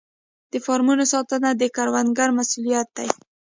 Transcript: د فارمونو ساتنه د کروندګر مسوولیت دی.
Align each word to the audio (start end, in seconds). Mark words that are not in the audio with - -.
د 0.51 0.53
فارمونو 0.65 1.03
ساتنه 1.13 1.49
د 1.55 1.63
کروندګر 1.75 2.29
مسوولیت 2.37 2.87
دی. 2.97 3.09